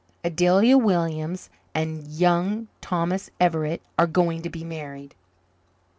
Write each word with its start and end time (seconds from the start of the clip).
Adelia 0.23 0.79
Williams 0.79 1.51
and 1.75 2.07
Young 2.07 2.67
Thomas 2.81 3.29
Everett 3.39 3.83
are 3.99 4.07
going 4.07 4.41
to 4.41 4.49
be 4.49 4.63
married." 4.63 5.13